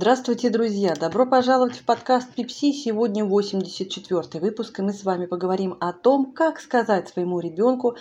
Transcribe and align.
Здравствуйте, 0.00 0.48
друзья! 0.48 0.94
Добро 0.94 1.26
пожаловать 1.26 1.74
в 1.74 1.84
подкаст 1.84 2.32
Пипси. 2.32 2.72
Сегодня 2.72 3.24
84 3.24 4.40
выпуск, 4.40 4.78
и 4.78 4.82
мы 4.82 4.92
с 4.92 5.02
вами 5.02 5.26
поговорим 5.26 5.76
о 5.80 5.92
том, 5.92 6.32
как 6.32 6.60
сказать 6.60 7.08
своему 7.08 7.40
ребенку 7.40 7.96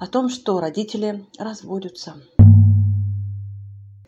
о 0.00 0.08
том, 0.08 0.28
что 0.28 0.58
родители 0.58 1.24
разводятся. 1.38 2.14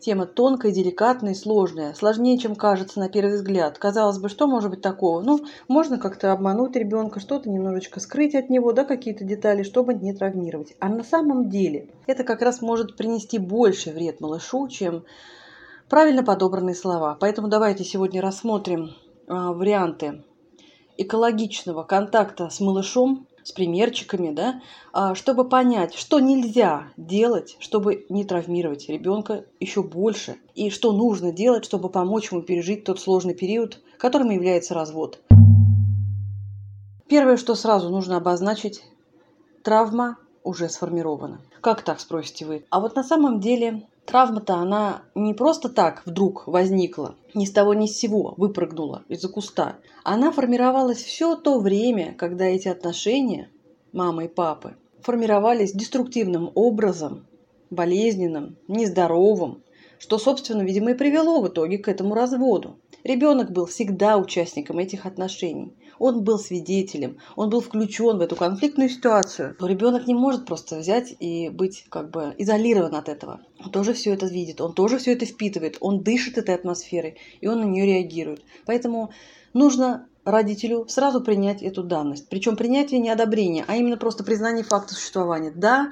Тема 0.01 0.25
тонкая, 0.25 0.73
деликатная 0.73 1.33
сложная. 1.33 1.93
Сложнее, 1.93 2.37
чем 2.37 2.57
кажется 2.57 2.99
на 2.99 3.07
первый 3.07 3.35
взгляд. 3.35 3.77
Казалось 3.77 4.17
бы, 4.17 4.27
что 4.27 4.45
может 4.45 4.69
быть 4.69 4.81
такого? 4.81 5.21
Ну, 5.21 5.45
можно 5.69 5.97
как-то 5.97 6.33
обмануть 6.33 6.75
ребенка, 6.75 7.21
что-то 7.21 7.49
немножечко 7.49 8.01
скрыть 8.01 8.35
от 8.35 8.49
него, 8.49 8.73
да, 8.73 8.83
какие-то 8.83 9.23
детали, 9.23 9.63
чтобы 9.63 9.93
не 9.93 10.11
травмировать. 10.11 10.75
А 10.81 10.89
на 10.89 11.05
самом 11.05 11.47
деле 11.47 11.87
это 12.05 12.25
как 12.25 12.41
раз 12.41 12.61
может 12.61 12.97
принести 12.97 13.37
больше 13.37 13.91
вред 13.91 14.19
малышу, 14.19 14.67
чем 14.67 15.05
правильно 15.93 16.23
подобранные 16.23 16.73
слова. 16.73 17.15
Поэтому 17.19 17.49
давайте 17.49 17.83
сегодня 17.83 18.19
рассмотрим 18.19 18.95
а, 19.27 19.53
варианты 19.53 20.23
экологичного 20.97 21.83
контакта 21.83 22.49
с 22.49 22.59
малышом, 22.59 23.27
с 23.43 23.51
примерчиками, 23.51 24.33
да, 24.33 24.63
а, 24.91 25.13
чтобы 25.13 25.47
понять, 25.47 25.93
что 25.93 26.19
нельзя 26.19 26.87
делать, 26.97 27.57
чтобы 27.59 28.07
не 28.09 28.25
травмировать 28.25 28.89
ребенка 28.89 29.45
еще 29.59 29.83
больше, 29.83 30.37
и 30.55 30.71
что 30.71 30.93
нужно 30.93 31.31
делать, 31.31 31.63
чтобы 31.63 31.89
помочь 31.89 32.31
ему 32.31 32.41
пережить 32.41 32.85
тот 32.85 32.99
сложный 32.99 33.35
период, 33.35 33.79
которым 33.99 34.31
является 34.31 34.73
развод. 34.73 35.19
Первое, 37.07 37.37
что 37.37 37.53
сразу 37.53 37.89
нужно 37.89 38.17
обозначить, 38.17 38.83
травма 39.63 40.17
уже 40.43 40.69
сформирована. 40.69 41.39
Как 41.61 41.83
так, 41.83 41.99
спросите 41.99 42.47
вы? 42.47 42.65
А 42.71 42.79
вот 42.79 42.95
на 42.95 43.03
самом 43.03 43.39
деле 43.39 43.83
Травма-то 44.05 44.55
она 44.55 45.03
не 45.15 45.33
просто 45.33 45.69
так 45.69 46.03
вдруг 46.05 46.45
возникла, 46.47 47.15
ни 47.33 47.45
с 47.45 47.51
того 47.51 47.73
ни 47.73 47.87
с 47.87 47.97
сего 47.97 48.33
выпрыгнула 48.37 49.03
из-за 49.07 49.29
куста. 49.29 49.77
Она 50.03 50.31
формировалась 50.31 51.01
все 51.01 51.35
то 51.35 51.59
время, 51.59 52.13
когда 52.17 52.45
эти 52.45 52.67
отношения 52.67 53.49
мамы 53.93 54.25
и 54.25 54.27
папы 54.27 54.75
формировались 55.01 55.73
деструктивным 55.73 56.51
образом, 56.53 57.25
болезненным, 57.69 58.57
нездоровым, 58.67 59.63
что, 60.03 60.19
собственно, 60.19 60.63
видимо, 60.63 60.91
и 60.91 60.95
привело 60.95 61.39
в 61.39 61.47
итоге 61.47 61.77
к 61.77 61.87
этому 61.87 62.13
разводу. 62.13 62.77
Ребенок 63.05 63.51
был 63.51 63.67
всегда 63.67 64.17
участником 64.17 64.79
этих 64.79 65.05
отношений. 65.05 65.77
Он 65.97 66.25
был 66.25 66.37
свидетелем, 66.37 67.19
он 67.37 67.49
был 67.49 67.61
включен 67.61 68.17
в 68.17 68.21
эту 68.21 68.35
конфликтную 68.35 68.89
ситуацию. 68.89 69.55
Но 69.61 69.65
ребенок 69.65 70.05
не 70.05 70.13
может 70.13 70.45
просто 70.45 70.75
взять 70.75 71.15
и 71.21 71.47
быть 71.47 71.85
как 71.87 72.11
бы 72.11 72.35
изолирован 72.37 72.95
от 72.95 73.07
этого. 73.07 73.39
Он 73.63 73.71
тоже 73.71 73.93
все 73.93 74.11
это 74.11 74.25
видит, 74.25 74.59
он 74.59 74.73
тоже 74.73 74.97
все 74.97 75.13
это 75.13 75.25
впитывает, 75.25 75.77
он 75.79 76.03
дышит 76.03 76.37
этой 76.37 76.53
атмосферой, 76.53 77.15
и 77.39 77.47
он 77.47 77.61
на 77.61 77.63
нее 77.63 77.85
реагирует. 77.85 78.43
Поэтому 78.65 79.13
нужно 79.53 80.09
родителю 80.25 80.85
сразу 80.89 81.21
принять 81.21 81.63
эту 81.63 81.81
данность. 81.81 82.27
Причем 82.27 82.57
принятие 82.57 82.99
не 82.99 83.09
одобрение, 83.09 83.63
а 83.69 83.77
именно 83.77 83.95
просто 83.95 84.25
признание 84.25 84.65
факта 84.65 84.95
существования. 84.95 85.53
Да, 85.55 85.91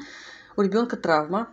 у 0.58 0.64
ребенка 0.64 0.98
травма, 0.98 1.48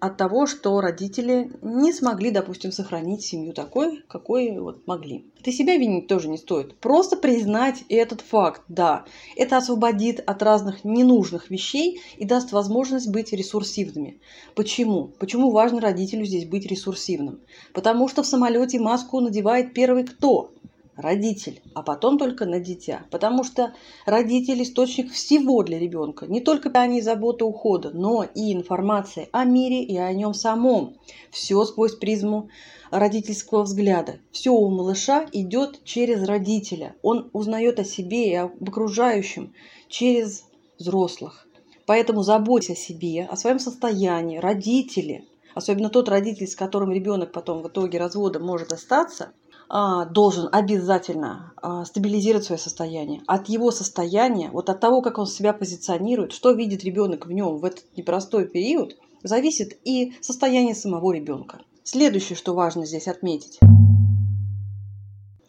от 0.00 0.16
того, 0.16 0.46
что 0.46 0.80
родители 0.80 1.50
не 1.62 1.92
смогли, 1.92 2.30
допустим, 2.30 2.72
сохранить 2.72 3.22
семью 3.22 3.52
такой, 3.52 4.02
какой 4.08 4.58
вот 4.58 4.86
могли. 4.86 5.26
Ты 5.42 5.52
себя 5.52 5.76
винить 5.76 6.06
тоже 6.06 6.28
не 6.28 6.38
стоит. 6.38 6.76
Просто 6.78 7.16
признать 7.16 7.84
этот 7.88 8.20
факт, 8.20 8.62
да. 8.68 9.04
Это 9.36 9.56
освободит 9.56 10.20
от 10.20 10.42
разных 10.42 10.84
ненужных 10.84 11.50
вещей 11.50 12.00
и 12.16 12.24
даст 12.24 12.52
возможность 12.52 13.08
быть 13.08 13.32
ресурсивными. 13.32 14.20
Почему? 14.54 15.10
Почему 15.18 15.50
важно 15.50 15.80
родителю 15.80 16.24
здесь 16.24 16.46
быть 16.46 16.66
ресурсивным? 16.66 17.40
Потому 17.72 18.08
что 18.08 18.22
в 18.22 18.26
самолете 18.26 18.78
маску 18.78 19.20
надевает 19.20 19.74
первый 19.74 20.04
кто? 20.04 20.52
Родитель, 20.98 21.62
а 21.74 21.82
потом 21.82 22.18
только 22.18 22.44
на 22.44 22.58
дитя. 22.58 23.02
Потому 23.10 23.44
что 23.44 23.72
родитель– 24.04 24.62
источник 24.64 25.12
всего 25.12 25.62
для 25.62 25.78
ребенка. 25.78 26.26
Не 26.26 26.40
только 26.40 26.68
питания, 26.68 27.00
заботы, 27.00 27.44
ухода, 27.44 27.90
но 27.94 28.24
и 28.24 28.52
информация 28.52 29.28
о 29.30 29.44
мире 29.44 29.82
и 29.84 29.96
о 29.96 30.12
нем 30.12 30.34
самом. 30.34 30.96
Все 31.30 31.64
сквозь 31.64 31.94
призму 31.94 32.50
родительского 32.90 33.62
взгляда. 33.62 34.18
Все 34.32 34.50
у 34.50 34.68
малыша 34.68 35.26
идет 35.32 35.84
через 35.84 36.24
родителя. 36.24 36.96
Он 37.02 37.30
узнает 37.32 37.78
о 37.78 37.84
себе 37.84 38.30
и 38.30 38.34
об 38.34 38.68
окружающем 38.68 39.54
через 39.88 40.44
взрослых. 40.78 41.46
Поэтому 41.86 42.22
заботься 42.22 42.72
о 42.72 42.76
себе, 42.76 43.24
о 43.30 43.36
своем 43.36 43.60
состоянии, 43.60 44.38
родители, 44.38 45.26
особенно 45.54 45.90
тот 45.90 46.08
родитель, 46.08 46.48
с 46.48 46.56
которым 46.56 46.92
ребенок 46.92 47.32
потом 47.32 47.62
в 47.62 47.68
итоге 47.68 47.98
развода 47.98 48.40
может 48.40 48.72
остаться– 48.72 49.30
должен 49.70 50.48
обязательно 50.50 51.52
а, 51.56 51.84
стабилизировать 51.84 52.44
свое 52.46 52.58
состояние. 52.58 53.22
От 53.26 53.48
его 53.48 53.70
состояния, 53.70 54.50
вот 54.50 54.70
от 54.70 54.80
того, 54.80 55.02
как 55.02 55.18
он 55.18 55.26
себя 55.26 55.52
позиционирует, 55.52 56.32
что 56.32 56.52
видит 56.52 56.84
ребенок 56.84 57.26
в 57.26 57.32
нем 57.32 57.58
в 57.58 57.64
этот 57.64 57.84
непростой 57.96 58.46
период, 58.46 58.96
зависит 59.22 59.78
и 59.84 60.14
состояние 60.20 60.74
самого 60.74 61.12
ребенка. 61.12 61.60
Следующее, 61.84 62.36
что 62.36 62.54
важно 62.54 62.86
здесь 62.86 63.08
отметить. 63.08 63.58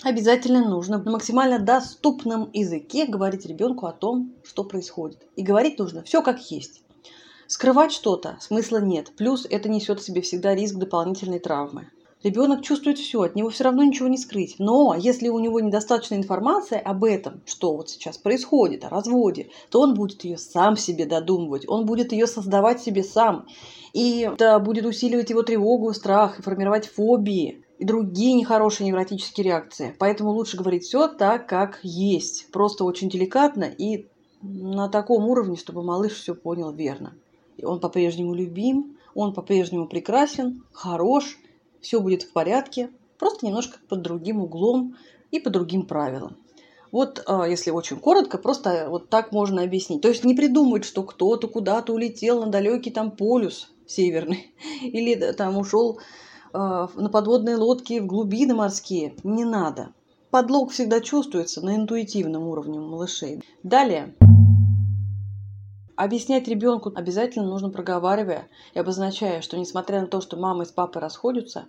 Обязательно 0.04 0.68
нужно 0.68 0.98
на 0.98 1.12
максимально 1.12 1.60
доступном 1.60 2.50
языке 2.54 3.06
говорить 3.06 3.46
ребенку 3.46 3.86
о 3.86 3.92
том, 3.92 4.34
что 4.44 4.64
происходит. 4.64 5.22
И 5.36 5.44
говорить 5.44 5.78
нужно 5.78 6.04
все 6.04 6.22
как 6.22 6.40
есть. 6.52 6.84
Скрывать 7.48 7.92
что-то 7.92 8.38
смысла 8.40 8.78
нет. 8.78 9.12
Плюс 9.18 9.46
это 9.50 9.68
несет 9.68 10.00
в 10.00 10.06
себе 10.06 10.22
всегда 10.22 10.56
риск 10.56 10.76
дополнительной 10.76 11.40
травмы. 11.40 11.90
Ребенок 12.22 12.64
чувствует 12.64 12.98
все, 12.98 13.22
от 13.22 13.36
него 13.36 13.50
все 13.50 13.64
равно 13.64 13.82
ничего 13.82 14.10
не 14.10 14.18
скрыть. 14.18 14.56
Но 14.60 14.94
если 14.98 15.30
у 15.30 15.40
него 15.40 15.62
недостаточно 15.62 16.16
информации 16.16 16.78
об 16.78 17.06
этом, 17.06 17.42
что 17.46 17.78
вот 17.78 17.90
сейчас 17.90 18.18
происходит, 18.18 18.84
о 18.84 18.90
разводе, 18.90 19.50
то 19.70 19.80
он 19.80 19.94
будет 19.94 20.26
ее 20.26 20.38
сам 20.38 20.76
себе 20.76 21.06
додумывать, 21.06 21.68
он 21.68 21.86
будет 21.86 22.12
ее 22.12 22.28
создавать 22.28 22.82
себе 22.82 23.04
сам. 23.04 23.48
И 23.94 24.30
это 24.34 24.60
будет 24.60 24.86
усиливать 24.86 25.30
его 25.30 25.44
тревогу, 25.44 25.94
страх 25.94 26.40
и 26.40 26.42
формировать 26.42 26.88
фобии 26.88 27.64
и 27.78 27.86
другие 27.86 28.34
нехорошие 28.34 28.88
невротические 28.88 29.46
реакции. 29.46 29.96
Поэтому 29.98 30.32
лучше 30.32 30.58
говорить 30.58 30.84
все 30.84 31.08
так, 31.08 31.48
как 31.48 31.80
есть. 31.84 32.52
Просто 32.52 32.84
очень 32.84 33.10
деликатно 33.10 33.64
и 33.64 34.08
на 34.42 34.90
таком 34.90 35.26
уровне, 35.26 35.56
чтобы 35.56 35.84
малыш 35.84 36.14
все 36.14 36.36
понял 36.36 36.74
верно. 36.74 37.14
И 37.56 37.64
он 37.64 37.80
по-прежнему 37.80 38.34
любим, 38.34 38.98
он 39.16 39.34
по-прежнему 39.34 39.88
прекрасен, 39.88 40.64
хорош– 40.74 41.38
все 41.82 42.00
будет 42.00 42.24
в 42.24 42.32
порядке, 42.32 42.90
просто 43.18 43.46
немножко 43.46 43.78
под 43.88 44.02
другим 44.02 44.42
углом 44.42 44.96
и 45.32 45.40
по 45.40 45.50
другим 45.50 45.86
правилам. 45.86 46.38
Вот, 46.92 47.24
а, 47.28 47.48
если 47.48 47.72
очень 47.72 47.98
коротко, 47.98 48.38
просто 48.38 48.88
вот 48.90 49.10
так 49.10 49.32
можно 49.32 49.62
объяснить. 49.62 50.02
То 50.02 50.08
есть 50.08 50.24
не 50.24 50.34
придумывать, 50.34 50.86
что 50.86 51.04
кто-то 51.04 51.48
куда-то 51.48 51.94
улетел 51.94 52.44
на 52.44 52.52
далекий 52.52 52.92
там 52.92 53.12
полюс 53.12 53.72
северный 53.86 54.54
или 54.82 55.16
там 55.34 55.58
ушел 55.58 56.00
а, 56.54 56.90
на 56.96 57.10
подводные 57.10 57.58
лодки 57.58 58.00
в 58.00 58.08
глубины 58.08 58.56
морские. 58.56 59.14
Не 59.24 59.46
надо. 59.46 59.94
Подлог 60.32 60.72
всегда 60.72 61.00
чувствуется 61.00 61.64
на 61.64 61.76
интуитивном 61.76 62.48
уровне 62.48 62.80
малышей. 62.80 63.42
Далее. 63.64 64.16
Объяснять 66.00 66.48
ребенку 66.48 66.94
обязательно 66.96 67.46
нужно 67.46 67.70
проговаривая 67.72 68.48
и 68.74 68.80
обозначая, 68.80 69.42
что 69.42 69.58
несмотря 69.58 70.00
на 70.00 70.08
то, 70.08 70.22
что 70.22 70.38
мама 70.38 70.64
с 70.64 70.72
папой 70.72 71.02
расходятся, 71.02 71.68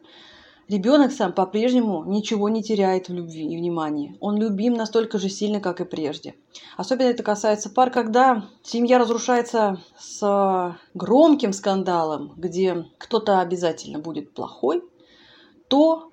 ребенок 0.69 1.11
сам 1.11 1.33
по-прежнему 1.33 2.05
ничего 2.05 2.49
не 2.49 2.63
теряет 2.63 3.09
в 3.09 3.13
любви 3.13 3.53
и 3.53 3.57
внимании. 3.57 4.17
Он 4.21 4.37
любим 4.37 4.75
настолько 4.75 5.19
же 5.19 5.29
сильно, 5.29 5.59
как 5.59 5.81
и 5.81 5.85
прежде. 5.85 6.37
Особенно 6.77 7.09
это 7.09 7.25
касается 7.25 7.71
пар, 7.71 7.91
когда 7.91 8.47
семья 8.63 9.01
разрушается 9.01 9.81
с 9.99 10.77
громким 10.95 11.53
скандалом, 11.53 12.33
где 12.37 12.87
кто-то 12.99 13.41
обязательно 13.41 13.99
будет 13.99 14.33
плохой, 14.33 14.85
то 15.67 16.13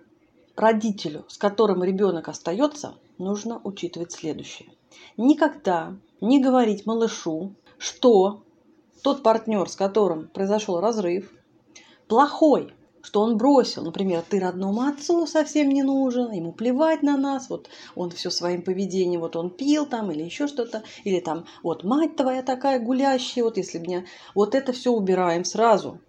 родителю, 0.55 1.23
с 1.27 1.37
которым 1.37 1.83
ребенок 1.83 2.29
остается, 2.29 2.95
нужно 3.19 3.61
учитывать 3.63 4.11
следующее. 4.11 4.69
Никогда 5.17 5.95
не 6.19 6.41
говорить 6.41 6.87
малышу, 6.87 7.53
что? 7.77 8.43
Тот 9.03 9.23
партнер, 9.23 9.69
с 9.69 9.75
которым 9.75 10.27
произошел 10.27 10.79
разрыв, 10.79 11.31
плохой, 12.07 12.73
что 13.01 13.21
он 13.21 13.37
бросил, 13.37 13.83
например, 13.83 14.23
ты 14.27 14.39
родному 14.39 14.81
отцу 14.81 15.25
совсем 15.27 15.69
не 15.69 15.83
нужен, 15.83 16.31
ему 16.31 16.51
плевать 16.51 17.03
на 17.03 17.15
нас, 17.15 17.49
вот 17.49 17.69
он 17.95 18.09
все 18.11 18.29
своим 18.29 18.63
поведением, 18.63 19.21
вот 19.21 19.35
он 19.35 19.49
пил 19.49 19.85
там 19.85 20.11
или 20.11 20.23
еще 20.23 20.47
что-то, 20.47 20.83
или 21.05 21.19
там 21.19 21.45
вот 21.63 21.83
мать 21.83 22.15
твоя 22.17 22.43
такая 22.43 22.79
гулящая, 22.79 23.45
вот 23.45 23.57
если 23.57 23.77
меня, 23.77 24.05
вот 24.35 24.55
это 24.55 24.73
все 24.73 24.91
убираем 24.91 25.45
сразу, 25.45 26.01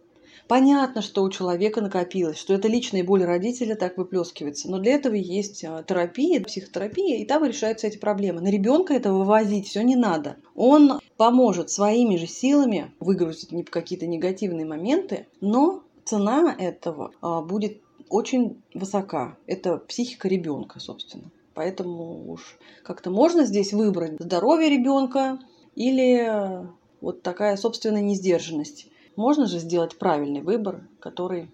Понятно, 0.48 1.02
что 1.02 1.22
у 1.22 1.30
человека 1.30 1.82
накопилось, 1.82 2.38
что 2.38 2.54
это 2.54 2.68
личная 2.68 3.04
боль 3.04 3.22
родителя 3.22 3.76
так 3.76 3.98
выплескивается. 3.98 4.70
Но 4.70 4.78
для 4.78 4.94
этого 4.94 5.12
есть 5.14 5.62
а, 5.62 5.82
терапия, 5.82 6.40
психотерапия, 6.40 7.18
и 7.18 7.26
там 7.26 7.44
решаются 7.44 7.86
эти 7.86 7.98
проблемы. 7.98 8.40
На 8.40 8.48
ребенка 8.48 8.94
это 8.94 9.12
вывозить 9.12 9.68
все 9.68 9.82
не 9.82 9.94
надо. 9.94 10.36
Он 10.54 11.00
поможет 11.18 11.68
своими 11.68 12.16
же 12.16 12.26
силами 12.26 12.90
выгрузить 12.98 13.50
какие-то 13.68 14.06
негативные 14.06 14.64
моменты, 14.64 15.26
но 15.42 15.82
цена 16.06 16.56
этого 16.58 17.12
а, 17.20 17.42
будет 17.42 17.82
очень 18.08 18.62
высока. 18.72 19.36
Это 19.46 19.76
психика 19.76 20.28
ребенка, 20.28 20.80
собственно. 20.80 21.30
Поэтому 21.52 22.30
уж 22.30 22.58
как-то 22.82 23.10
можно 23.10 23.44
здесь 23.44 23.74
выбрать 23.74 24.12
здоровье 24.18 24.70
ребенка 24.70 25.40
или 25.74 26.66
вот 27.02 27.22
такая 27.22 27.56
собственная 27.58 28.00
несдержанность. 28.00 28.86
Можно 29.18 29.48
же 29.48 29.58
сделать 29.58 29.98
правильный 29.98 30.42
выбор, 30.42 30.86
который 31.00 31.50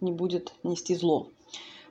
не 0.00 0.10
будет 0.10 0.52
нести 0.64 0.96
зло. 0.96 1.28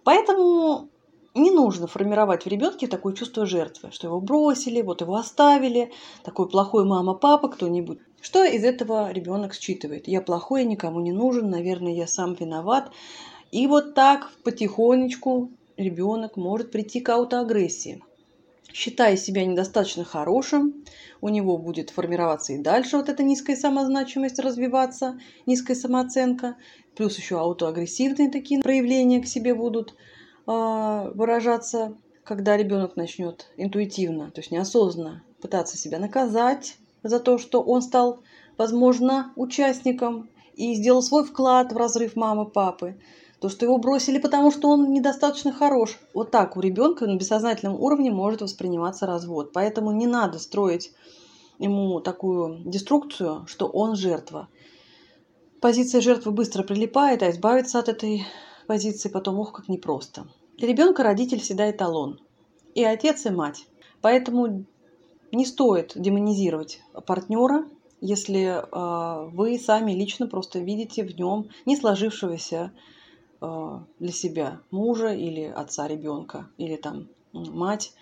Поэтому 0.04 0.89
не 1.33 1.50
нужно 1.50 1.88
формировать 1.88 2.44
в 2.44 2.48
ребенке 2.48 2.88
такое 2.88 3.13
чувство 3.13 3.45
жертвы, 3.45 3.92
что 3.94 4.07
его 4.07 4.19
бросили, 4.19 4.81
вот 4.81 5.00
его 5.00 5.15
оставили, 5.15 5.94
такой 6.25 6.50
плохой 6.50 6.83
мама, 6.83 7.13
папа, 7.13 7.48
кто-нибудь. 7.48 8.00
Что 8.19 8.44
из 8.44 8.65
этого 8.65 9.09
ребенок 9.13 9.54
считывает? 9.54 10.09
Я 10.09 10.21
плохой, 10.21 10.65
никому 10.65 11.00
не 11.00 11.13
нужен, 11.13 11.50
наверное, 11.50 11.94
я 11.94 12.06
сам 12.06 12.33
виноват. 12.33 12.92
И 13.54 13.65
вот 13.65 13.94
так 13.94 14.30
потихонечку 14.44 15.51
ребенок 15.77 16.36
может 16.36 16.69
прийти 16.69 17.00
к 17.00 17.07
аутоагрессии. 17.07 18.04
Считая 18.77 19.18
себя 19.18 19.45
недостаточно 19.45 20.03
хорошим, 20.03 20.85
у 21.21 21.29
него 21.29 21.57
будет 21.57 21.89
формироваться 21.89 22.53
и 22.53 22.59
дальше 22.59 22.97
вот 22.97 23.09
эта 23.09 23.24
низкая 23.24 23.56
самозначимость 23.56 24.38
развиваться, 24.39 25.19
низкая 25.47 25.75
самооценка, 25.75 26.57
плюс 26.95 27.18
еще 27.18 27.39
аутоагрессивные 27.39 28.29
такие 28.29 28.62
проявления 28.62 29.21
к 29.21 29.27
себе 29.27 29.56
будут– 29.56 29.95
а, 30.47 31.12
выражаться, 31.13 31.97
когда 32.24 32.56
ребенок 32.56 32.95
начнет 32.95 33.51
интуитивно, 33.57 34.31
то 34.31 34.39
есть 34.39 34.50
неосознанно 34.50 35.23
пытаться 35.41 35.77
себя 35.77 36.00
наказать 36.00 36.77
за 37.03 37.19
то, 37.19 37.38
что 37.38 37.62
он 37.62 37.81
стал, 37.81 38.21
возможно, 38.57 39.33
участником 39.35 40.30
и 40.56 40.73
сделал 40.73 41.03
свой 41.03 41.25
вклад 41.25 41.73
в 41.73 41.77
разрыв 41.77 42.15
мамы, 42.15 42.45
папы. 42.50 42.97
То, 43.39 43.49
что 43.49 43.65
его 43.65 43.77
бросили, 43.77 44.17
потому 44.17 44.51
что 44.51 44.69
он 44.69 44.91
недостаточно 44.91 45.51
хорош. 45.51 45.99
Вот 46.13 46.31
так 46.31 46.57
у 46.57 46.59
ребенка 46.59 47.05
на 47.05 47.17
бессознательном 47.17 47.79
уровне 47.79 48.11
может 48.11 48.41
восприниматься 48.41 49.05
развод. 49.05 49.51
Поэтому 49.53 49.91
не 49.91 50.07
надо 50.07 50.39
строить 50.39 50.91
ему 51.59 51.99
такую 51.99 52.63
деструкцию, 52.65 53.45
что 53.47 53.67
он 53.67 53.95
жертва. 53.95 54.47
Позиция 55.61 56.01
жертвы 56.01 56.31
быстро 56.31 56.63
прилипает, 56.63 57.21
а 57.21 57.29
избавиться 57.29 57.79
от 57.79 57.89
этой 57.89 58.25
позиции 58.67 59.09
потом, 59.09 59.39
ох, 59.39 59.53
как 59.53 59.69
непросто. 59.69 60.27
Для 60.57 60.67
ребенка 60.67 61.03
родитель 61.03 61.39
всегда 61.39 61.69
эталон. 61.69 62.19
И 62.73 62.83
отец, 62.83 63.25
и 63.25 63.29
мать. 63.29 63.67
Поэтому 64.01 64.65
не 65.31 65.45
стоит 65.45 65.93
демонизировать 65.95 66.81
партнера, 67.05 67.65
если 68.01 68.61
э, 68.61 69.29
вы 69.31 69.57
сами 69.59 69.93
лично 69.93 70.27
просто 70.27 70.59
видите 70.59 71.03
в 71.03 71.17
нем 71.17 71.49
не 71.65 71.75
сложившегося 71.75 72.71
для 73.39 74.11
себя 74.11 74.59
мужа 74.71 75.13
или 75.13 75.43
отца 75.43 75.87
ребенка, 75.87 76.49
или 76.57 76.75
там 76.75 77.07
мать 77.33 77.93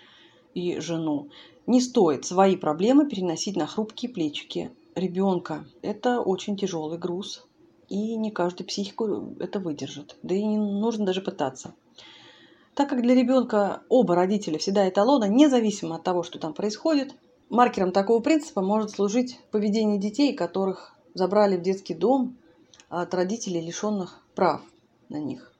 и 0.54 0.80
жену. 0.80 1.28
Не 1.66 1.80
стоит 1.80 2.24
свои 2.24 2.56
проблемы 2.56 3.08
переносить 3.08 3.56
на 3.56 3.66
хрупкие 3.66 4.10
плечики 4.10 4.70
ребенка. 4.94 5.66
Это 5.82 6.20
очень 6.20 6.56
тяжелый 6.56 6.98
груз, 6.98 7.46
и 7.88 8.16
не 8.16 8.30
каждый 8.30 8.64
психику 8.64 9.34
это 9.38 9.58
выдержит. 9.58 10.16
Да 10.22 10.34
и 10.34 10.42
не 10.42 10.58
нужно 10.58 11.04
даже 11.04 11.20
пытаться. 11.20 11.74
Так 12.74 12.88
как 12.88 13.02
для 13.02 13.14
ребенка 13.14 13.82
оба 13.88 14.14
родителя 14.14 14.58
всегда 14.58 14.88
эталона, 14.88 15.24
независимо 15.24 15.96
от 15.96 16.02
того, 16.02 16.22
что 16.22 16.38
там 16.38 16.52
происходит, 16.52 17.14
маркером 17.48 17.90
такого 17.90 18.20
принципа 18.20 18.60
может 18.60 18.90
служить 18.90 19.40
поведение 19.50 19.98
детей, 19.98 20.34
которых 20.34 20.94
забрали 21.14 21.56
в 21.56 21.62
детский 21.62 21.94
дом 21.94 22.36
от 22.88 23.14
родителей, 23.14 23.60
лишенных 23.60 24.22
прав 24.34 24.62
на 25.08 25.16
них. 25.16 25.52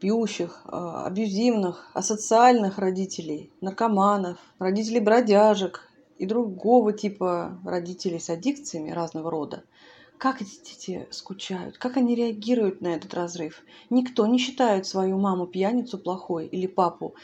Пьющих, 0.00 0.62
а, 0.64 1.06
абьюзивных, 1.06 1.90
асоциальных 1.94 2.78
родителей, 2.78 3.50
наркоманов, 3.60 4.38
родителей 4.58 5.00
бродяжек 5.00 5.88
и 6.18 6.26
другого 6.26 6.92
типа 6.92 7.58
родителей 7.64 8.20
с 8.20 8.30
аддикциями 8.30 8.90
разного 8.90 9.30
рода– 9.30 9.64
как 10.18 10.40
эти 10.40 10.56
дети 10.64 11.06
скучают, 11.10 11.78
как 11.78 11.96
они 11.96 12.14
реагируют 12.14 12.80
на 12.80 12.88
этот 12.88 13.12
разрыв. 13.14 13.62
Никто 13.90 14.26
не 14.26 14.38
считает 14.38 14.86
свою 14.86 15.18
маму 15.18 15.46
пьяницу 15.46 15.98
плохой 15.98 16.46
или 16.46 16.66
папу 16.66 17.14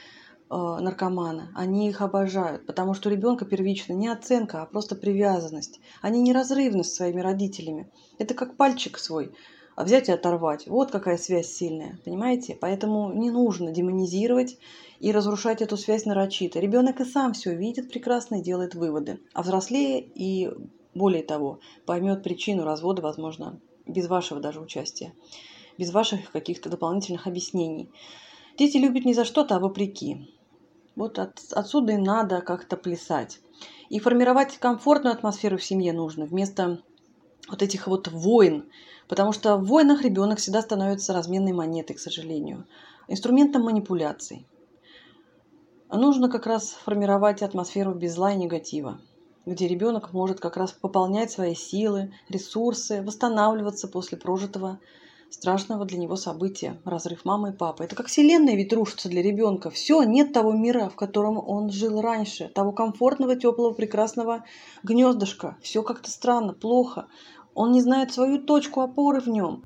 э, 0.51 0.55
наркомана. 0.55 1.51
Они 1.55 1.89
их 1.89 2.01
обожают, 2.01 2.67
потому 2.67 2.95
что 2.95 3.09
ребенка 3.09 3.45
первично 3.45 3.95
не 3.95 4.09
оценка, 4.09 4.63
а 4.63 4.67
просто 4.67 4.95
привязанность. 4.95 5.81
Они 6.03 6.21
неразрывны 6.21 6.85
с 6.85 6.95
своими 6.95 7.21
родителями. 7.21 7.91
Это 8.19 8.35
как 8.35 8.57
пальчик 8.57 8.99
свой 8.99 9.35
а 9.75 9.85
взять 9.85 10.09
и 10.09 10.13
оторвать. 10.13 10.67
Вот 10.67 10.91
какая 10.91 11.17
связь 11.17 11.53
сильная, 11.53 11.99
понимаете? 12.05 12.57
Поэтому 12.61 13.13
не 13.13 13.31
нужно 13.31 13.71
демонизировать 13.71 14.59
и 15.01 15.13
разрушать 15.13 15.63
эту 15.63 15.77
связь 15.77 16.05
нарочито. 16.05 16.61
Ребенок 16.61 17.01
и 17.01 17.05
сам 17.05 17.33
все 17.33 17.55
видит 17.55 17.91
прекрасно 17.91 18.37
и 18.37 18.43
делает 18.43 18.75
выводы. 18.75 19.21
А 19.33 19.43
взрослее 19.43 20.01
и 20.01 20.51
более 20.95 21.23
того, 21.23 21.61
поймет 21.87 22.23
причину 22.23 22.65
развода, 22.65 23.03
возможно, 23.03 23.61
без 23.87 24.09
вашего 24.09 24.41
даже 24.41 24.61
участия, 24.61 25.15
без 25.79 25.93
ваших 25.93 26.31
каких-то 26.31 26.69
дополнительных 26.69 27.27
объяснений. 27.27 27.91
Дети 28.59 28.77
любят 28.77 29.05
не 29.05 29.15
за 29.15 29.25
что-то, 29.25 29.57
а 29.57 29.61
вопреки. 29.61 30.29
Вот 30.95 31.19
от, 31.19 31.41
отсюда 31.53 31.93
и 31.93 31.97
надо 31.97 32.43
как-то 32.43 32.77
плясать. 32.77 33.41
И 33.89 33.99
формировать 33.99 34.59
комфортную 34.59 35.15
атмосферу 35.15 35.57
в 35.57 35.65
семье 35.65 35.93
нужно 35.93 36.27
вместо 36.27 36.83
вот 37.49 37.63
этих 37.63 37.87
вот 37.87 38.09
войн. 38.09 38.65
Потому 39.09 39.33
что 39.33 39.57
в 39.57 39.67
войнах 39.67 40.03
ребенок 40.03 40.39
всегда 40.39 40.63
становится 40.63 41.13
разменной 41.13 41.53
монетой, 41.53 41.97
к 41.97 42.01
сожалению. 42.01 42.67
Инструментом 43.09 43.63
манипуляций. 43.63 44.47
Нужно 45.91 46.31
как 46.31 46.47
раз 46.47 46.71
формировать 46.71 47.43
атмосферу 47.43 47.95
без 47.95 48.15
зла 48.15 48.33
и 48.33 48.37
негатива 48.37 48.99
где 49.47 49.67
ребенок 49.67 50.13
может 50.13 50.41
как 50.41 50.57
раз 50.57 50.73
пополнять 50.73 51.31
свои 51.31 51.55
силы, 51.55 52.13
ресурсы, 52.29 53.03
восстанавливаться 53.03 53.89
после 53.89 54.17
прожитого 54.19 54.79
страшного 55.33 55.85
для 55.85 55.99
него 55.99 56.17
события– 56.17 56.81
разрыв 56.85 57.25
мамы 57.25 57.51
и 57.51 57.53
папы. 57.53 57.85
Это 57.85 57.97
как 57.97 58.07
вселенная 58.07 58.55
ведь 58.55 58.73
рушится 58.73 59.09
для 59.09 59.23
ребенка. 59.23 59.71
Все, 59.71 60.03
нет 60.03 60.33
того 60.33 60.53
мира, 60.53 60.89
в 60.89 60.97
котором 60.97 61.39
он 61.39 61.71
жил 61.71 62.01
раньше, 62.01 62.49
того 62.55 62.73
комфортного, 62.73 63.35
теплого, 63.35 63.73
прекрасного 63.73 64.45
гнездышка. 64.83 65.57
Все 65.63 65.83
как-то 65.83 66.11
странно, 66.11 66.53
плохо. 66.53 67.09
Он 67.55 67.73
не 67.73 67.81
знает 67.81 68.13
свою 68.13 68.39
точку 68.39 68.83
опоры 68.83 69.21
в 69.21 69.29
нем 69.29 69.65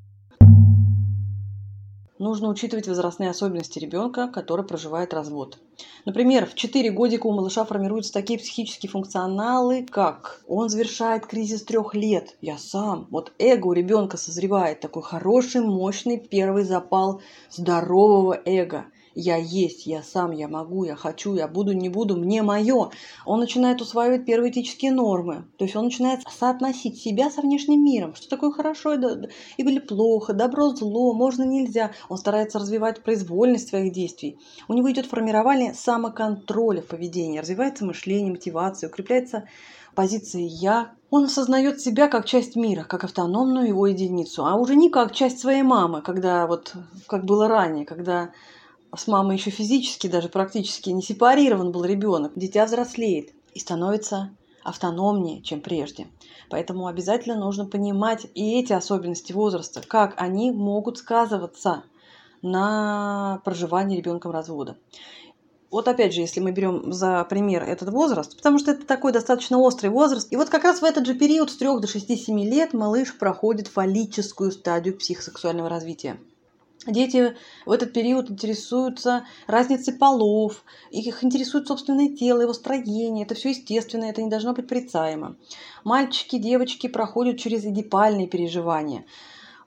нужно 2.18 2.48
учитывать 2.48 2.88
возрастные 2.88 3.30
особенности 3.30 3.78
ребенка, 3.78 4.28
который 4.28 4.64
проживает 4.64 5.14
развод. 5.14 5.58
Например, 6.04 6.46
в 6.46 6.54
4 6.54 6.90
годика 6.90 7.26
у 7.26 7.32
малыша 7.32 7.64
формируются 7.64 8.12
такие 8.12 8.38
психические 8.38 8.90
функционалы, 8.90 9.84
как 9.84 10.42
он 10.46 10.68
завершает 10.68 11.26
кризис 11.26 11.64
трех 11.64 11.94
лет, 11.94 12.36
я 12.40 12.58
сам. 12.58 13.06
Вот 13.10 13.32
эго 13.38 13.66
у 13.66 13.72
ребенка 13.72 14.16
созревает, 14.16 14.80
такой 14.80 15.02
хороший, 15.02 15.60
мощный 15.60 16.18
первый 16.18 16.64
запал 16.64 17.20
здорового 17.50 18.40
эго 18.44 18.86
я 19.16 19.36
есть, 19.36 19.86
я 19.86 20.02
сам, 20.02 20.30
я 20.30 20.46
могу, 20.46 20.84
я 20.84 20.94
хочу, 20.94 21.34
я 21.34 21.48
буду, 21.48 21.72
не 21.72 21.88
буду, 21.88 22.16
мне 22.16 22.42
мое. 22.42 22.90
Он 23.24 23.40
начинает 23.40 23.80
усваивать 23.80 24.26
первые 24.26 24.52
этические 24.52 24.92
нормы. 24.92 25.46
То 25.56 25.64
есть 25.64 25.74
он 25.74 25.86
начинает 25.86 26.20
соотносить 26.28 27.00
себя 27.00 27.30
со 27.30 27.40
внешним 27.40 27.82
миром. 27.82 28.14
Что 28.14 28.28
такое 28.28 28.50
хорошо 28.50 28.94
или 29.56 29.78
плохо, 29.78 30.34
добро, 30.34 30.68
зло, 30.74 31.14
можно, 31.14 31.44
нельзя. 31.44 31.92
Он 32.10 32.18
старается 32.18 32.58
развивать 32.58 33.02
произвольность 33.02 33.68
своих 33.68 33.92
действий. 33.92 34.38
У 34.68 34.74
него 34.74 34.92
идет 34.92 35.06
формирование 35.06 35.72
самоконтроля 35.72 36.82
в 36.82 36.86
поведении, 36.86 37.38
развивается 37.38 37.86
мышление, 37.86 38.32
мотивация, 38.32 38.90
укрепляется 38.90 39.48
позиция 39.94 40.42
«я», 40.42 40.92
он 41.08 41.24
осознает 41.24 41.80
себя 41.80 42.08
как 42.08 42.26
часть 42.26 42.56
мира, 42.56 42.84
как 42.84 43.04
автономную 43.04 43.68
его 43.68 43.86
единицу, 43.86 44.44
а 44.44 44.56
уже 44.56 44.76
не 44.76 44.90
как 44.90 45.12
часть 45.12 45.38
своей 45.38 45.62
мамы, 45.62 46.02
когда 46.02 46.46
вот 46.46 46.74
как 47.06 47.24
было 47.24 47.48
ранее, 47.48 47.86
когда 47.86 48.30
с 48.94 49.06
мамой 49.06 49.36
еще 49.36 49.50
физически, 49.50 50.06
даже 50.06 50.28
практически 50.28 50.90
не 50.90 51.02
сепарирован 51.02 51.72
был 51.72 51.84
ребенок, 51.84 52.32
дитя 52.36 52.66
взрослеет 52.66 53.32
и 53.54 53.58
становится 53.58 54.30
автономнее, 54.62 55.42
чем 55.42 55.60
прежде. 55.60 56.08
Поэтому 56.50 56.86
обязательно 56.86 57.36
нужно 57.36 57.66
понимать 57.66 58.26
и 58.34 58.58
эти 58.58 58.72
особенности 58.72 59.32
возраста, 59.32 59.82
как 59.86 60.14
они 60.16 60.50
могут 60.50 60.98
сказываться 60.98 61.84
на 62.42 63.40
проживании 63.44 63.96
ребенком 63.96 64.32
развода. 64.32 64.76
Вот 65.70 65.88
опять 65.88 66.14
же, 66.14 66.20
если 66.20 66.40
мы 66.40 66.52
берем 66.52 66.92
за 66.92 67.24
пример 67.24 67.62
этот 67.62 67.90
возраст, 67.90 68.36
потому 68.36 68.58
что 68.58 68.70
это 68.70 68.86
такой 68.86 69.12
достаточно 69.12 69.58
острый 69.58 69.88
возраст, 69.88 70.32
и 70.32 70.36
вот 70.36 70.48
как 70.48 70.64
раз 70.64 70.80
в 70.80 70.84
этот 70.84 71.06
же 71.06 71.14
период 71.14 71.50
с 71.50 71.56
3 71.56 71.80
до 71.80 71.88
6-7 71.88 72.44
лет 72.44 72.72
малыш 72.72 73.18
проходит 73.18 73.66
фаллическую 73.66 74.52
стадию 74.52 74.96
психосексуального 74.96 75.68
развития. 75.68 76.18
Дети 76.86 77.36
в 77.64 77.72
этот 77.72 77.92
период 77.92 78.30
интересуются 78.30 79.24
разницей 79.46 79.94
полов, 79.94 80.64
их 80.90 81.24
интересует 81.24 81.66
собственное 81.66 82.14
тело, 82.14 82.42
его 82.42 82.52
строение. 82.52 83.24
Это 83.24 83.34
все 83.34 83.50
естественно, 83.50 84.04
это 84.04 84.22
не 84.22 84.30
должно 84.30 84.52
быть 84.52 84.68
прицаемо. 84.68 85.36
Мальчики, 85.82 86.38
девочки 86.38 86.86
проходят 86.86 87.38
через 87.38 87.64
эдипальные 87.64 88.28
переживания. 88.28 89.04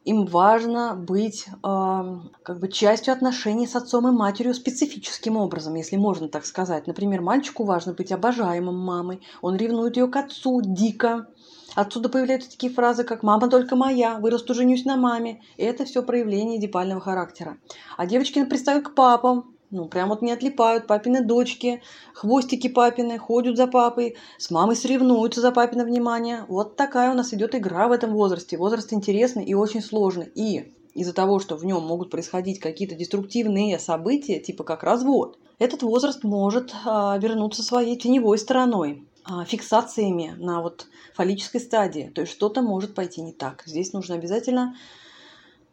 им 0.05 0.25
важно 0.25 0.95
быть 0.95 1.45
э, 1.47 1.59
как 1.61 2.59
бы 2.59 2.69
частью 2.69 3.13
отношений 3.13 3.67
с 3.67 3.75
отцом 3.75 4.07
и 4.07 4.11
матерью 4.11 4.53
специфическим 4.53 5.35
образом, 5.35 5.75
если 5.75 5.97
можно 5.97 6.29
так 6.29 6.45
сказать. 6.45 6.87
Например, 6.87 7.21
мальчику 7.21 7.65
важно 7.65 7.93
быть 7.93 8.13
обожаемым 8.13 8.77
мамой, 8.77 9.21
он 9.41 9.57
ревнует 9.57 9.97
ее 9.97 10.07
к 10.07 10.15
отцу 10.15 10.61
дико. 10.63 11.27
Отсюда 11.75 12.09
появляются 12.09 12.49
такие 12.51 12.71
фразы, 12.71 13.03
как 13.03 13.23
«мама 13.23 13.49
только 13.49 13.75
моя», 13.75 14.17
«вырасту, 14.19 14.53
женюсь 14.53 14.85
на 14.85 14.97
маме». 14.97 15.41
И 15.57 15.63
это 15.63 15.85
все 15.85 16.03
проявление 16.03 16.59
дипального 16.59 17.01
характера. 17.01 17.57
А 17.97 18.05
девочки 18.05 18.43
пристают 18.43 18.87
к 18.87 18.95
папам, 18.95 19.55
ну, 19.71 19.87
прям 19.87 20.09
вот 20.09 20.21
не 20.21 20.31
отлипают. 20.31 20.87
Папины 20.87 21.23
дочки, 21.23 21.81
хвостики 22.13 22.67
папины, 22.67 23.19
ходят 23.19 23.55
за 23.55 23.67
папой, 23.67 24.17
с 24.37 24.49
мамой 24.49 24.75
соревнуются 24.75 25.41
за 25.41 25.51
папино 25.51 25.85
внимание. 25.85 26.45
Вот 26.47 26.75
такая 26.75 27.11
у 27.11 27.13
нас 27.13 27.33
идет 27.33 27.53
игра 27.53 27.87
в 27.87 27.91
этом 27.91 28.13
возрасте. 28.13 28.57
Возраст 28.57 28.91
интересный 28.93 29.45
и 29.45 29.53
очень 29.53 29.81
сложный. 29.81 30.31
И 30.33 30.73
из-за 30.95 31.13
того, 31.13 31.39
что 31.39 31.55
в 31.55 31.63
нем 31.65 31.83
могут 31.83 32.09
происходить 32.09 32.59
какие-то 32.59 32.95
деструктивные 32.95 33.77
события, 33.77 34.39
типа 34.39 34.63
как 34.63 34.83
развод, 34.83 35.37
этот 35.59 35.83
возраст 35.83 36.23
может 36.23 36.73
а, 36.85 37.17
вернуться 37.17 37.61
своей 37.61 37.95
теневой 37.95 38.39
стороной, 38.39 39.07
фиксациями 39.45 40.33
на 40.37 40.61
вот 40.61 40.87
фаллической 41.13 41.61
стадии. 41.61 42.11
То 42.13 42.21
есть 42.21 42.33
что-то 42.33 42.61
может 42.61 42.95
пойти 42.95 43.21
не 43.21 43.33
так. 43.33 43.63
Здесь 43.65 43.93
нужно 43.93 44.15
обязательно 44.15 44.75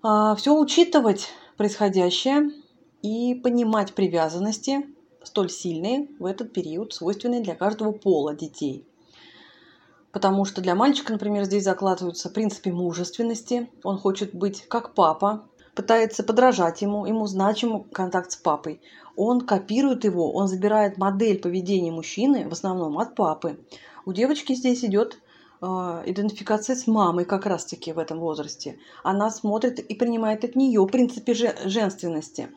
а, 0.03 0.35
все 0.35 0.55
учитывать 0.55 1.29
происходящее, 1.57 2.51
и 3.07 3.35
понимать 3.35 3.95
привязанности 3.95 4.87
столь 5.23 5.51
сильные 5.51 6.09
в 6.19 6.25
этот 6.25 6.53
период, 6.53 6.93
свойственные 6.93 7.41
для 7.41 7.55
каждого 7.55 7.93
пола 7.93 8.35
детей. 8.35 8.85
Потому 10.13 10.45
что 10.45 10.61
для 10.61 10.75
мальчика, 10.75 11.13
например, 11.13 11.45
здесь 11.45 11.65
закладываются 11.65 12.31
принципы 12.31 12.71
мужественности. 12.71 13.71
Он 13.83 13.99
хочет 13.99 14.35
быть 14.35 14.67
как 14.67 14.95
папа, 14.95 15.47
пытается 15.77 16.25
подражать 16.25 16.83
ему, 16.83 17.07
ему 17.07 17.27
значим 17.27 17.85
контакт 17.85 18.33
с 18.33 18.37
папой. 18.37 18.81
Он 19.15 19.43
копирует 19.43 20.05
его, 20.05 20.33
он 20.33 20.49
забирает 20.49 20.99
модель 20.99 21.39
поведения 21.39 21.93
мужчины 21.93 22.49
в 22.49 22.53
основном 22.53 22.99
от 22.99 23.15
папы. 23.15 23.61
У 24.07 24.13
девочки 24.13 24.55
здесь 24.55 24.85
идет 24.85 25.19
э, 25.61 25.67
идентификация 26.07 26.75
с 26.77 26.87
мамой 26.87 27.25
как 27.25 27.47
раз-таки 27.47 27.93
в 27.93 27.99
этом 27.99 28.19
возрасте. 28.19 28.79
Она 29.05 29.31
смотрит 29.31 29.79
и 29.79 29.95
принимает 29.95 30.45
от 30.45 30.57
нее 30.57 30.85
принципы 30.87 31.35
женственности. 31.35 32.49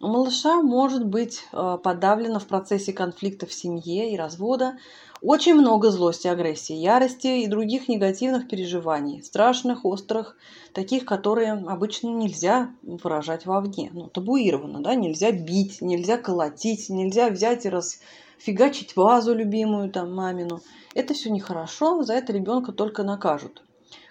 Малыша 0.00 0.62
может 0.62 1.04
быть 1.04 1.42
э, 1.52 1.78
подавлено 1.82 2.38
в 2.38 2.46
процессе 2.46 2.92
конфликта 2.92 3.46
в 3.46 3.52
семье 3.52 4.12
и 4.12 4.16
развода 4.16 4.78
очень 5.22 5.54
много 5.54 5.90
злости, 5.90 6.28
агрессии, 6.28 6.74
ярости 6.74 7.42
и 7.42 7.48
других 7.48 7.88
негативных 7.88 8.46
переживаний, 8.46 9.24
страшных, 9.24 9.84
острых, 9.84 10.36
таких, 10.72 11.04
которые 11.04 11.54
обычно 11.54 12.10
нельзя 12.10 12.70
выражать 12.82 13.44
вовне. 13.44 13.90
Ну, 13.92 14.06
табуировано, 14.06 14.80
да, 14.80 14.94
нельзя 14.94 15.32
бить, 15.32 15.82
нельзя 15.82 16.16
колотить, 16.16 16.88
нельзя 16.88 17.30
взять 17.30 17.66
и 17.66 17.68
расфигачить 17.68 18.94
вазу 18.94 19.34
любимую, 19.34 19.90
там, 19.90 20.14
мамину. 20.14 20.60
Это 20.94 21.14
все 21.14 21.28
нехорошо, 21.30 22.04
за 22.04 22.14
это 22.14 22.32
ребенка 22.32 22.70
только 22.70 23.02
накажут 23.02 23.62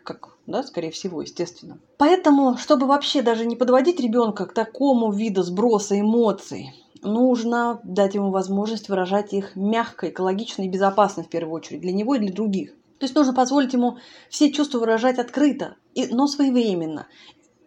как, 0.07 0.29
да, 0.47 0.63
скорее 0.63 0.91
всего, 0.91 1.21
естественно. 1.21 1.79
Поэтому, 1.97 2.57
чтобы 2.57 2.87
вообще 2.87 3.21
даже 3.21 3.45
не 3.45 3.57
подводить 3.57 3.99
ребенка 3.99 4.45
к 4.45 4.53
такому 4.53 5.11
виду 5.11 5.43
сброса 5.43 5.99
эмоций, 5.99 6.73
нужно 7.03 7.81
дать 7.83 8.15
ему 8.15 8.31
возможность 8.31 8.87
выражать 8.87 9.33
их 9.33 9.57
мягко, 9.57 10.09
экологично 10.09 10.63
и 10.63 10.69
безопасно 10.69 11.23
в 11.23 11.29
первую 11.29 11.53
очередь 11.53 11.81
для 11.81 11.91
него 11.91 12.15
и 12.15 12.19
для 12.19 12.31
других. 12.31 12.71
То 12.99 13.03
есть 13.03 13.15
нужно 13.15 13.33
позволить 13.33 13.73
ему 13.73 13.97
все 14.29 14.51
чувства 14.51 14.79
выражать 14.79 15.19
открыто, 15.19 15.75
но 16.09 16.25
своевременно. 16.27 17.07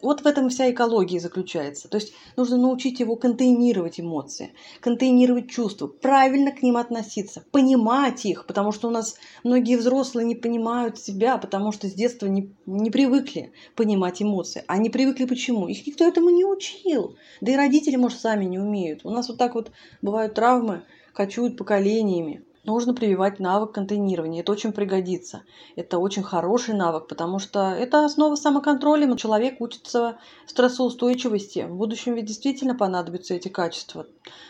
Вот 0.02 0.22
в 0.22 0.26
этом 0.26 0.48
вся 0.48 0.70
экология 0.70 1.20
заключается. 1.20 1.88
То 1.88 1.98
есть 1.98 2.12
нужно 2.36 2.56
научить 2.56 3.00
его 3.00 3.16
контейнировать 3.16 4.00
эмоции, 4.00 4.52
контейнировать 4.80 5.50
чувства, 5.50 5.86
правильно 5.86 6.52
к 6.52 6.62
ним 6.62 6.76
относиться, 6.76 7.44
понимать 7.50 8.24
их, 8.24 8.46
потому 8.46 8.72
что 8.72 8.88
у 8.88 8.90
нас 8.90 9.16
многие 9.44 9.76
взрослые 9.76 10.26
не 10.26 10.34
понимают 10.34 10.98
себя, 10.98 11.36
потому 11.38 11.72
что 11.72 11.88
с 11.88 11.92
детства 11.92 12.26
не, 12.26 12.54
не 12.66 12.90
привыкли 12.90 13.52
понимать 13.76 14.22
эмоции. 14.22 14.64
А 14.66 14.78
не 14.78 14.90
привыкли 14.90 15.24
почему? 15.26 15.68
Их 15.68 15.86
никто 15.86 16.06
этому 16.06 16.30
не 16.30 16.44
учил. 16.44 17.16
Да 17.40 17.52
и 17.52 17.56
родители, 17.56 17.96
может, 17.96 18.20
сами 18.20 18.44
не 18.44 18.58
умеют. 18.58 19.00
У 19.04 19.10
нас 19.10 19.28
вот 19.28 19.38
так 19.38 19.54
вот 19.54 19.70
бывают 20.02 20.34
травмы, 20.34 20.82
кочуют 21.12 21.56
поколениями 21.56 22.42
нужно 22.64 22.94
прививать 22.94 23.40
навык 23.40 23.72
контейнирования. 23.72 24.40
Это 24.42 24.52
очень 24.52 24.72
пригодится. 24.72 25.42
Это 25.76 25.98
очень 25.98 26.22
хороший 26.22 26.74
навык, 26.74 27.06
потому 27.06 27.38
что 27.38 27.70
это 27.70 28.04
основа 28.04 28.34
самоконтроля. 28.36 29.16
Человек 29.16 29.60
учится 29.60 30.18
стрессоустойчивости. 30.46 31.66
В 31.68 31.74
будущем 31.74 32.14
ведь 32.14 32.26
действительно 32.26 32.74
понадобятся 32.74 33.34
эти 33.34 33.48
качества. 33.48 34.06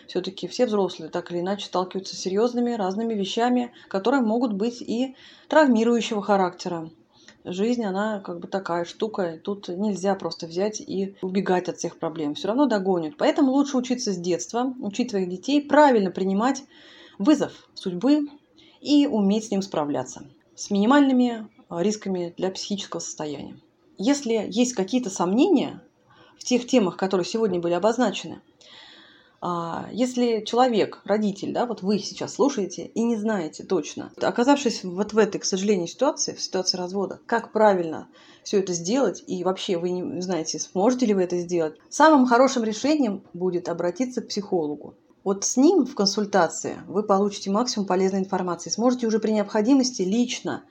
Все-таки 0.07 0.49
все 0.49 0.67
взрослые 0.67 1.11
так 1.11 1.31
или 1.31 1.40
иначе 1.40 1.67
сталкиваются 1.67 2.17
с 2.17 2.21
серьезными 2.21 2.73
разными 2.73 3.14
вещами, 3.14 3.73
которые 3.88 4.23
могут 4.23 4.52
быть 4.52 4.83
и 4.83 5.17
травмирующего 5.49 6.23
характера. 6.23 6.90
Жизнь, 7.45 7.85
она 7.85 8.21
как 8.21 8.38
бы 8.40 8.49
такая 8.49 8.85
штука, 8.85 9.40
тут 9.43 9.69
нельзя 9.69 10.14
просто 10.14 10.47
взять 10.47 10.81
и 10.81 11.17
убегать 11.23 11.71
от 11.71 11.79
всех 11.79 11.99
проблем. 11.99 12.35
Все 12.35 12.49
равно 12.49 12.67
догонят. 12.67 13.14
Поэтому 13.17 13.52
лучше 13.52 13.79
учиться 13.79 14.12
с 14.12 14.17
детства, 14.19 14.75
учить 14.81 15.11
своих 15.11 15.29
детей 15.31 15.62
правильно 15.62 16.11
принимать 16.11 16.64
вызов 17.21 17.53
судьбы 17.75 18.29
и 18.81 19.07
уметь 19.07 19.45
с 19.45 19.50
ним 19.50 19.62
справляться 19.62 20.25
с 20.57 20.71
минимальными 20.71 21.49
а, 21.69 21.83
рисками 21.83 22.35
для 22.37 22.50
психического 22.50 23.00
состояния. 23.00 23.61
Если 23.99 24.47
есть 24.49 24.73
какие-то 24.73 25.11
сомнения 25.11 25.83
в 26.39 26.45
тех 26.45 26.67
темах, 26.67 26.97
которые 26.97 27.27
сегодня 27.27 27.61
были 27.61 27.75
обозначены, 27.75 28.41
а, 29.43 29.89
если 29.93 30.43
человек, 30.47 31.03
родитель, 31.05 31.53
да, 31.53 31.67
вот 31.67 31.83
вы 31.83 31.99
сейчас 31.99 32.35
слушаете 32.35 32.87
и 32.87 33.03
не 33.03 33.17
знаете 33.17 33.65
точно, 33.65 34.12
оказавшись 34.21 34.83
вот 34.83 35.12
в 35.12 35.19
этой, 35.19 35.41
к 35.41 35.45
сожалению, 35.45 35.89
ситуации, 35.89 36.35
в 36.35 36.41
ситуации 36.41 36.79
развода, 36.79 37.21
как 37.27 37.53
правильно 37.53 38.09
все 38.45 38.61
это 38.61 38.73
сделать, 38.73 39.23
и 39.27 39.45
вообще 39.45 39.77
вы 39.77 39.91
не 39.91 40.23
знаете, 40.23 40.59
сможете 40.59 41.05
ли 41.05 41.12
вы 41.12 41.23
это 41.23 41.39
сделать, 41.39 41.77
самым 41.91 42.27
хорошим 42.27 42.65
решением 42.65 43.23
будет 43.35 43.69
обратиться 43.69 44.23
к 44.23 44.29
психологу. 44.29 44.95
Вот 45.23 45.45
с 45.45 45.57
ним 45.57 45.85
в 45.85 45.95
консультации 45.95 46.81
вы 46.87 47.03
получите 47.03 47.50
максимум 47.50 47.87
полезной 47.87 48.21
информации, 48.21 48.71
сможете 48.71 49.07
уже 49.07 49.19
при 49.19 49.33
необходимости 49.33 50.03
лично 50.03 50.65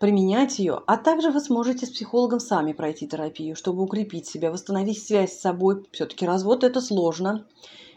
применять 0.00 0.58
ее, 0.58 0.82
а 0.86 0.96
также 0.96 1.30
вы 1.30 1.40
сможете 1.40 1.86
с 1.86 1.90
психологом 1.90 2.40
сами 2.40 2.72
пройти 2.72 3.06
терапию, 3.06 3.54
чтобы 3.54 3.82
укрепить 3.82 4.26
себя, 4.26 4.50
восстановить 4.50 5.00
связь 5.00 5.32
с 5.32 5.40
собой. 5.40 5.86
Все-таки 5.92 6.26
развод 6.26 6.64
это 6.64 6.80
сложно, 6.80 7.46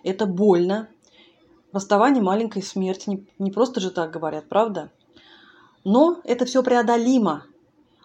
это 0.03 0.27
больно. 0.27 0.89
Расставание 1.71 2.21
маленькой 2.21 2.61
смерть, 2.61 3.07
не, 3.07 3.25
не 3.39 3.49
просто 3.49 3.81
же 3.81 3.89
так 3.89 4.11
говорят, 4.11 4.47
правда? 4.47 4.91
Но 5.83 6.21
это 6.23 6.45
все 6.45 6.61
преодолимо. 6.61 7.45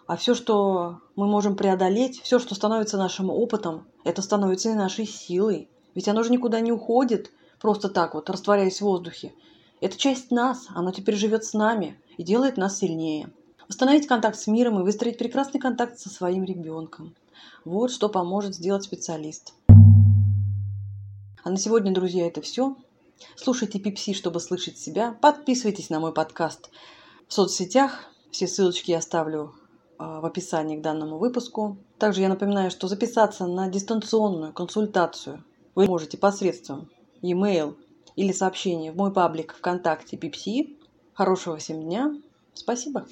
А 0.07 0.17
все, 0.17 0.33
что 0.33 0.99
мы 1.15 1.27
можем 1.27 1.55
преодолеть, 1.55 2.21
все, 2.21 2.39
что 2.39 2.55
становится 2.55 2.97
нашим 2.97 3.29
опытом, 3.29 3.85
это 4.03 4.21
становится 4.21 4.69
и 4.71 4.73
нашей 4.73 5.05
силой. 5.05 5.69
Ведь 5.93 6.07
оно 6.07 6.23
же 6.23 6.31
никуда 6.31 6.59
не 6.59 6.71
уходит– 6.71 7.31
просто 7.63 7.87
так 7.87 8.13
вот, 8.13 8.29
растворяясь 8.29 8.79
в 8.79 8.81
воздухе. 8.81 9.33
Это 9.79 9.97
часть 9.97 10.31
нас, 10.31 10.67
оно 10.75 10.91
теперь 10.91 11.15
живет 11.15 11.45
с 11.45 11.53
нами 11.53 11.97
и 12.17 12.23
делает 12.23 12.57
нас 12.57 12.77
сильнее. 12.77 13.31
Восстановить 13.69 14.05
контакт 14.05 14.37
с 14.37 14.47
миром 14.47 14.79
и 14.79 14.83
выстроить 14.83 15.17
прекрасный 15.17 15.61
контакт 15.61 15.97
со 15.97 16.09
своим 16.09 16.43
ребенком. 16.43 17.15
Вот 17.63 17.89
что 17.89 18.09
поможет 18.09 18.53
сделать 18.53 18.83
специалист. 18.83 19.53
А 19.69 21.49
на 21.49 21.57
сегодня, 21.57 21.93
друзья, 21.93 22.27
это 22.27 22.41
все. 22.41 22.75
Слушайте 23.37 23.79
Пипси, 23.79 24.13
чтобы 24.13 24.41
слышать 24.41 24.77
себя. 24.77 25.17
Подписывайтесь 25.21 25.89
на 25.89 26.01
мой 26.01 26.13
подкаст 26.13 26.69
в 27.29 27.33
соцсетях. 27.33 28.09
Все 28.29 28.45
ссылочки 28.45 28.91
я 28.91 28.97
оставлю 28.97 29.55
а, 29.97 30.19
в 30.19 30.25
описании 30.25 30.75
к 30.75 30.81
данному 30.81 31.17
выпуску. 31.17 31.77
Также 31.97 32.21
я 32.21 32.27
напоминаю, 32.27 32.71
что 32.71 32.89
записаться 32.89 33.47
на 33.47 33.69
дистанционную 33.69 34.51
консультацию 34.51 35.45
вы 35.75 35.85
можете 35.85 36.17
посредством 36.17 36.89
e-mail 37.23 37.75
или 38.15 38.31
сообщение 38.31 38.91
в 38.91 38.95
мой 38.95 39.11
паблик 39.11 39.55
ВКонтакте 39.55 40.17
Пипси. 40.17 40.77
Хорошего 41.13 41.57
всем 41.57 41.81
дня. 41.81 42.13
Спасибо. 42.53 43.07